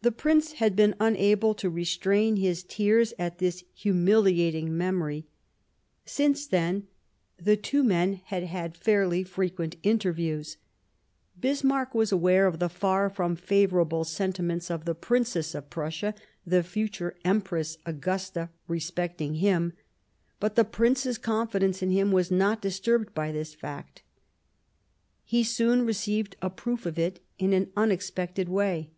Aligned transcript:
The 0.00 0.12
Prince 0.12 0.52
had 0.52 0.76
been 0.76 0.94
unable 1.00 1.56
to 1.56 1.68
restrain 1.68 2.36
his 2.36 2.62
tears 2.62 3.12
at 3.18 3.38
this 3.38 3.64
humiUating 3.76 4.68
memory. 4.68 5.26
Since 6.04 6.46
then, 6.46 6.86
the 7.36 7.56
two 7.56 7.78
43 7.82 7.82
Bismarck 7.82 7.88
men 7.88 8.12
had 8.26 8.44
had 8.44 8.76
fairly 8.76 9.24
frequent 9.24 9.74
interviews; 9.82 10.56
Bismarck 11.40 11.96
was 11.96 12.12
aware 12.12 12.46
of 12.46 12.60
the 12.60 12.68
far 12.68 13.10
from 13.10 13.34
favourable 13.34 14.04
sentiments 14.04 14.70
of 14.70 14.84
the 14.84 14.94
Princess 14.94 15.52
of 15.52 15.68
Prussia, 15.68 16.14
the 16.46 16.62
future 16.62 17.16
Empress 17.24 17.76
Augusta, 17.84 18.50
respecting 18.68 19.34
him; 19.34 19.72
but 20.38 20.54
the 20.54 20.64
Prince's 20.64 21.18
confi 21.18 21.58
dence 21.58 21.82
in 21.82 21.90
him 21.90 22.12
was 22.12 22.30
not 22.30 22.62
disturbed 22.62 23.12
by 23.14 23.32
this 23.32 23.52
fact. 23.52 24.02
He 25.24 25.42
soon 25.42 25.84
received 25.84 26.36
a 26.40 26.50
proof 26.50 26.86
of 26.86 27.00
it, 27.00 27.18
in 27.40 27.52
an 27.52 27.72
unexpected 27.76 28.48
way. 28.48 28.92